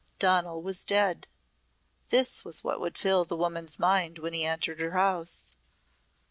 [0.17, 1.27] Donal was dead.
[2.09, 5.53] This was what would fill this woman's mind when he entered her house.